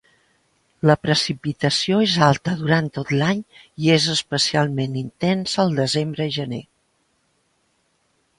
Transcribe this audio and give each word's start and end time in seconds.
La 0.89 0.93
precipitació 1.01 1.99
és 2.05 2.15
alta 2.27 2.53
durant 2.61 2.87
tot 2.95 3.11
l'any, 3.17 3.43
i 3.85 3.93
és 3.97 4.09
especialment 4.15 4.97
intensa 5.03 5.63
al 5.67 5.79
desembre 5.83 6.29
i 6.33 6.35
gener. 6.41 6.65